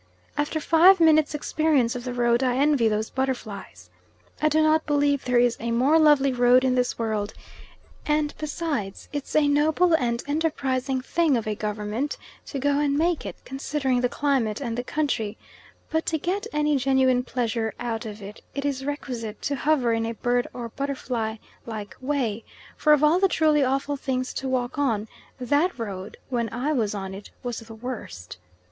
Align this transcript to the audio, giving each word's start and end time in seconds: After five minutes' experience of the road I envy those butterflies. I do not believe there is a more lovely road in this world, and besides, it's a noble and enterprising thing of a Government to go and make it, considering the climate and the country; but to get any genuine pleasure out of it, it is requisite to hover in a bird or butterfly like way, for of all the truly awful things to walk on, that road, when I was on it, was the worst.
After 0.35 0.59
five 0.59 0.99
minutes' 0.99 1.35
experience 1.35 1.95
of 1.95 2.05
the 2.05 2.13
road 2.15 2.41
I 2.41 2.55
envy 2.55 2.87
those 2.87 3.11
butterflies. 3.11 3.91
I 4.41 4.49
do 4.49 4.63
not 4.63 4.87
believe 4.87 5.23
there 5.25 5.37
is 5.37 5.55
a 5.59 5.69
more 5.69 5.99
lovely 5.99 6.33
road 6.33 6.63
in 6.63 6.73
this 6.73 6.97
world, 6.97 7.35
and 8.03 8.33
besides, 8.39 9.07
it's 9.13 9.35
a 9.35 9.47
noble 9.47 9.93
and 9.93 10.23
enterprising 10.27 11.01
thing 11.01 11.37
of 11.37 11.45
a 11.45 11.53
Government 11.53 12.17
to 12.47 12.57
go 12.57 12.79
and 12.79 12.97
make 12.97 13.27
it, 13.27 13.35
considering 13.45 14.01
the 14.01 14.09
climate 14.09 14.59
and 14.59 14.75
the 14.75 14.83
country; 14.83 15.37
but 15.91 16.07
to 16.07 16.17
get 16.17 16.47
any 16.51 16.77
genuine 16.77 17.21
pleasure 17.21 17.71
out 17.79 18.03
of 18.03 18.23
it, 18.23 18.41
it 18.55 18.65
is 18.65 18.83
requisite 18.83 19.39
to 19.43 19.55
hover 19.55 19.93
in 19.93 20.07
a 20.07 20.15
bird 20.15 20.47
or 20.51 20.69
butterfly 20.69 21.35
like 21.67 21.95
way, 22.01 22.43
for 22.75 22.91
of 22.91 23.03
all 23.03 23.19
the 23.19 23.27
truly 23.29 23.63
awful 23.63 23.97
things 23.97 24.33
to 24.33 24.49
walk 24.49 24.79
on, 24.79 25.07
that 25.39 25.77
road, 25.77 26.17
when 26.29 26.49
I 26.51 26.73
was 26.73 26.95
on 26.95 27.13
it, 27.13 27.29
was 27.43 27.59
the 27.59 27.75
worst. 27.75 28.37